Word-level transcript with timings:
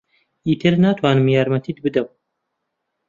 ئیتر 0.47 0.73
ناتوانم 0.83 1.27
یارمەتیت 1.35 1.77
بدەم. 1.85 2.07